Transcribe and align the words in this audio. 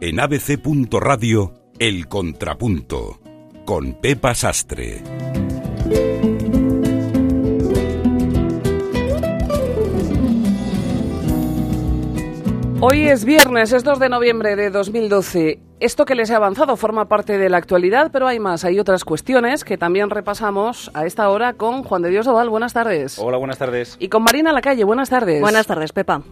En 0.00 0.18
abc.radio, 0.18 1.54
El 1.78 2.08
Contrapunto, 2.08 3.20
con 3.64 3.94
Pepa 4.00 4.34
Sastre. 4.34 5.00
Hoy 12.80 13.04
es 13.04 13.24
viernes, 13.24 13.72
es 13.72 13.84
2 13.84 14.00
de 14.00 14.08
noviembre 14.08 14.56
de 14.56 14.70
2012. 14.70 15.60
Esto 15.78 16.04
que 16.04 16.16
les 16.16 16.28
he 16.28 16.34
avanzado 16.34 16.76
forma 16.76 17.06
parte 17.06 17.38
de 17.38 17.48
la 17.48 17.58
actualidad, 17.58 18.10
pero 18.12 18.26
hay 18.26 18.40
más, 18.40 18.64
hay 18.64 18.80
otras 18.80 19.04
cuestiones 19.04 19.64
que 19.64 19.78
también 19.78 20.10
repasamos 20.10 20.90
a 20.92 21.06
esta 21.06 21.28
hora 21.30 21.52
con 21.52 21.84
Juan 21.84 22.02
de 22.02 22.10
Dios 22.10 22.26
Oval. 22.26 22.50
Buenas 22.50 22.72
tardes. 22.72 23.16
Hola, 23.20 23.36
buenas 23.36 23.58
tardes. 23.58 23.96
Y 24.00 24.08
con 24.08 24.24
Marina 24.24 24.52
Lacalle. 24.52 24.82
Buenas 24.82 25.08
tardes. 25.08 25.40
Buenas 25.40 25.68
tardes, 25.68 25.92
Pepa. 25.92 26.22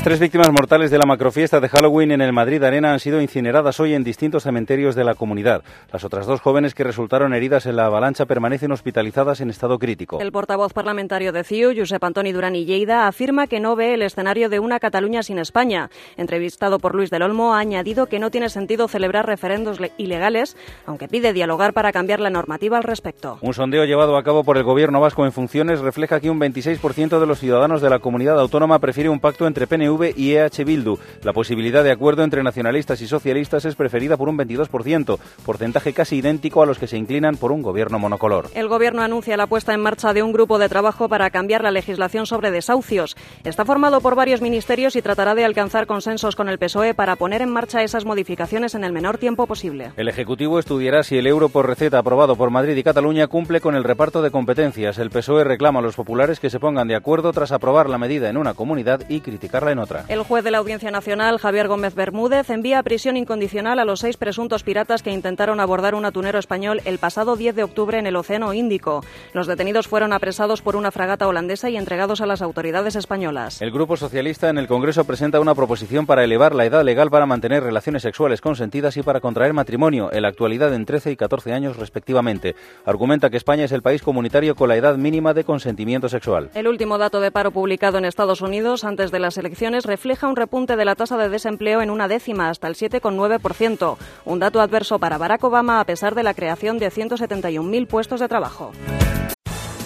Las 0.00 0.06
tres 0.06 0.20
víctimas 0.20 0.50
mortales 0.50 0.90
de 0.90 0.96
la 0.96 1.04
macrofiesta 1.04 1.60
de 1.60 1.68
Halloween 1.68 2.12
en 2.12 2.22
el 2.22 2.32
Madrid 2.32 2.64
Arena 2.64 2.94
han 2.94 3.00
sido 3.00 3.20
incineradas 3.20 3.80
hoy 3.80 3.92
en 3.92 4.02
distintos 4.02 4.44
cementerios 4.44 4.94
de 4.94 5.04
la 5.04 5.14
comunidad. 5.14 5.62
Las 5.92 6.04
otras 6.04 6.26
dos 6.26 6.40
jóvenes 6.40 6.74
que 6.74 6.84
resultaron 6.84 7.34
heridas 7.34 7.66
en 7.66 7.76
la 7.76 7.84
avalancha 7.84 8.24
permanecen 8.24 8.72
hospitalizadas 8.72 9.42
en 9.42 9.50
estado 9.50 9.78
crítico. 9.78 10.18
El 10.18 10.32
portavoz 10.32 10.72
parlamentario 10.72 11.32
de 11.32 11.44
CIU, 11.44 11.74
Josep 11.76 12.02
Antoni 12.02 12.32
Durán 12.32 12.56
y 12.56 12.64
Lleida, 12.64 13.08
afirma 13.08 13.46
que 13.46 13.60
no 13.60 13.76
ve 13.76 13.92
el 13.92 14.00
escenario 14.00 14.48
de 14.48 14.58
una 14.58 14.80
Cataluña 14.80 15.22
sin 15.22 15.38
España. 15.38 15.90
Entrevistado 16.16 16.78
por 16.78 16.94
Luis 16.94 17.10
del 17.10 17.20
Olmo, 17.20 17.52
ha 17.52 17.58
añadido 17.58 18.06
que 18.06 18.20
no 18.20 18.30
tiene 18.30 18.48
sentido 18.48 18.88
celebrar 18.88 19.26
referendos 19.26 19.80
ilegales, 19.98 20.56
aunque 20.86 21.08
pide 21.08 21.34
dialogar 21.34 21.74
para 21.74 21.92
cambiar 21.92 22.20
la 22.20 22.30
normativa 22.30 22.78
al 22.78 22.84
respecto. 22.84 23.36
Un 23.42 23.52
sondeo 23.52 23.84
llevado 23.84 24.16
a 24.16 24.24
cabo 24.24 24.44
por 24.44 24.56
el 24.56 24.64
gobierno 24.64 24.98
vasco 24.98 25.26
en 25.26 25.32
funciones 25.32 25.80
refleja 25.80 26.20
que 26.20 26.30
un 26.30 26.40
26% 26.40 27.20
de 27.20 27.26
los 27.26 27.38
ciudadanos 27.38 27.82
de 27.82 27.90
la 27.90 27.98
comunidad 27.98 28.40
autónoma 28.40 28.78
prefiere 28.78 29.10
un 29.10 29.20
pacto 29.20 29.46
entre 29.46 29.66
PNV 29.66 29.90
y 30.16 30.34
EH 30.34 30.64
Bildu. 30.64 30.98
La 31.22 31.32
posibilidad 31.32 31.84
de 31.84 31.92
acuerdo 31.92 32.24
entre 32.24 32.42
nacionalistas 32.42 33.00
y 33.02 33.06
socialistas 33.06 33.64
es 33.64 33.76
preferida 33.76 34.16
por 34.16 34.28
un 34.28 34.38
22%, 34.38 35.18
porcentaje 35.44 35.92
casi 35.92 36.16
idéntico 36.16 36.62
a 36.62 36.66
los 36.66 36.78
que 36.78 36.86
se 36.86 36.96
inclinan 36.96 37.36
por 37.36 37.52
un 37.52 37.62
gobierno 37.62 37.98
monocolor. 37.98 38.48
El 38.54 38.68
gobierno 38.68 39.02
anuncia 39.02 39.36
la 39.36 39.46
puesta 39.46 39.74
en 39.74 39.80
marcha 39.80 40.12
de 40.12 40.22
un 40.22 40.32
grupo 40.32 40.58
de 40.58 40.68
trabajo 40.68 41.08
para 41.08 41.30
cambiar 41.30 41.62
la 41.62 41.70
legislación 41.70 42.26
sobre 42.26 42.50
desahucios. 42.50 43.16
Está 43.44 43.64
formado 43.64 44.00
por 44.00 44.14
varios 44.14 44.40
ministerios 44.40 44.96
y 44.96 45.02
tratará 45.02 45.34
de 45.34 45.44
alcanzar 45.44 45.86
consensos 45.86 46.36
con 46.36 46.48
el 46.48 46.58
PSOE 46.58 46.94
para 46.94 47.16
poner 47.16 47.42
en 47.42 47.50
marcha 47.50 47.82
esas 47.82 48.04
modificaciones 48.04 48.74
en 48.74 48.84
el 48.84 48.92
menor 48.92 49.18
tiempo 49.18 49.46
posible. 49.46 49.92
El 49.96 50.08
Ejecutivo 50.08 50.58
estudiará 50.58 51.02
si 51.02 51.18
el 51.18 51.26
euro 51.26 51.48
por 51.48 51.66
receta 51.66 51.98
aprobado 51.98 52.36
por 52.36 52.50
Madrid 52.50 52.76
y 52.76 52.82
Cataluña 52.82 53.26
cumple 53.26 53.60
con 53.60 53.74
el 53.74 53.84
reparto 53.84 54.22
de 54.22 54.30
competencias. 54.30 54.98
El 54.98 55.10
PSOE 55.10 55.44
reclama 55.44 55.80
a 55.80 55.82
los 55.82 55.96
populares 55.96 56.40
que 56.40 56.50
se 56.50 56.60
pongan 56.60 56.88
de 56.88 56.96
acuerdo 56.96 57.32
tras 57.32 57.52
aprobar 57.52 57.88
la 57.88 57.98
medida 57.98 58.28
en 58.28 58.36
una 58.36 58.54
comunidad 58.54 59.02
y 59.08 59.20
criticarla 59.20 59.72
en 59.72 59.79
otra. 59.80 60.04
El 60.08 60.22
juez 60.22 60.44
de 60.44 60.50
la 60.50 60.58
Audiencia 60.58 60.90
Nacional, 60.90 61.38
Javier 61.38 61.68
Gómez 61.68 61.94
Bermúdez, 61.94 62.50
envía 62.50 62.78
a 62.78 62.82
prisión 62.82 63.16
incondicional 63.16 63.78
a 63.78 63.84
los 63.84 64.00
seis 64.00 64.16
presuntos 64.16 64.62
piratas 64.62 65.02
que 65.02 65.10
intentaron 65.10 65.60
abordar 65.60 65.94
un 65.94 66.04
atunero 66.04 66.38
español 66.38 66.80
el 66.84 66.98
pasado 66.98 67.36
10 67.36 67.54
de 67.54 67.64
octubre 67.64 67.98
en 67.98 68.06
el 68.06 68.16
Océano 68.16 68.52
Índico. 68.52 69.04
Los 69.32 69.46
detenidos 69.46 69.88
fueron 69.88 70.12
apresados 70.12 70.62
por 70.62 70.76
una 70.76 70.90
fragata 70.90 71.26
holandesa 71.26 71.70
y 71.70 71.76
entregados 71.76 72.20
a 72.20 72.26
las 72.26 72.42
autoridades 72.42 72.96
españolas. 72.96 73.60
El 73.62 73.70
Grupo 73.70 73.96
Socialista 73.96 74.48
en 74.48 74.58
el 74.58 74.66
Congreso 74.68 75.04
presenta 75.04 75.40
una 75.40 75.54
proposición 75.54 76.06
para 76.06 76.24
elevar 76.24 76.54
la 76.54 76.64
edad 76.64 76.84
legal 76.84 77.10
para 77.10 77.26
mantener 77.26 77.62
relaciones 77.62 78.02
sexuales 78.02 78.40
consentidas 78.40 78.96
y 78.96 79.02
para 79.02 79.20
contraer 79.20 79.52
matrimonio, 79.52 80.10
en 80.12 80.22
la 80.22 80.28
actualidad 80.28 80.74
en 80.74 80.86
13 80.86 81.12
y 81.12 81.16
14 81.16 81.52
años 81.52 81.76
respectivamente. 81.76 82.54
Argumenta 82.84 83.30
que 83.30 83.36
España 83.36 83.64
es 83.64 83.72
el 83.72 83.82
país 83.82 84.02
comunitario 84.02 84.54
con 84.54 84.68
la 84.68 84.76
edad 84.76 84.96
mínima 84.96 85.34
de 85.34 85.44
consentimiento 85.44 86.08
sexual. 86.08 86.50
El 86.54 86.68
último 86.68 86.98
dato 86.98 87.20
de 87.20 87.30
paro 87.30 87.50
publicado 87.50 87.98
en 87.98 88.04
Estados 88.04 88.40
Unidos 88.40 88.84
antes 88.84 89.10
de 89.10 89.18
las 89.18 89.38
elecciones 89.38 89.69
refleja 89.78 90.28
un 90.28 90.36
repunte 90.36 90.76
de 90.76 90.84
la 90.84 90.94
tasa 90.94 91.16
de 91.16 91.28
desempleo 91.28 91.82
en 91.82 91.90
una 91.90 92.08
décima, 92.08 92.48
hasta 92.48 92.68
el 92.68 92.74
7,9%. 92.74 93.96
Un 94.24 94.38
dato 94.38 94.60
adverso 94.60 94.98
para 94.98 95.18
Barack 95.18 95.44
Obama 95.44 95.80
a 95.80 95.84
pesar 95.84 96.14
de 96.14 96.22
la 96.22 96.34
creación 96.34 96.78
de 96.78 96.90
171.000 96.90 97.86
puestos 97.86 98.20
de 98.20 98.28
trabajo. 98.28 98.72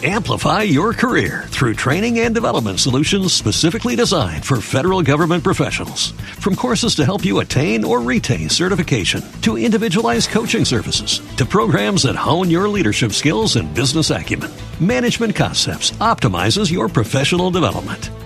Amplify 0.07 0.65
your 0.65 0.93
career 0.93 1.45
through 1.49 1.73
training 1.73 2.19
and 2.19 2.35
development 2.35 2.79
solutions 2.79 3.33
specifically 3.33 3.97
designed 3.97 4.45
for 4.45 4.61
federal 4.61 5.01
government 5.01 5.43
professionals. 5.43 6.11
From 6.41 6.55
courses 6.57 6.95
to 6.97 7.07
help 7.07 7.25
you 7.25 7.39
attain 7.39 7.85
or 7.85 8.03
retain 8.03 8.51
certification, 8.51 9.23
to 9.41 9.57
individualized 9.57 10.29
coaching 10.29 10.67
services, 10.67 11.23
to 11.39 11.47
programs 11.47 12.03
that 12.03 12.17
hone 12.17 12.51
your 12.51 12.69
leadership 12.69 13.13
skills 13.13 13.57
and 13.57 13.73
business 13.73 14.11
acumen, 14.11 14.51
Management 14.79 15.35
Concepts 15.35 15.93
optimizes 15.93 16.71
your 16.71 16.91
professional 16.91 17.51
development. 17.51 18.11